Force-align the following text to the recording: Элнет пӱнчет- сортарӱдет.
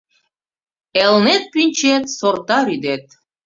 Элнет 1.01 1.43
пӱнчет- 1.53 2.03
сортарӱдет. 2.17 3.05